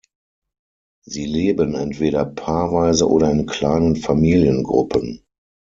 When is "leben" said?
1.27-1.75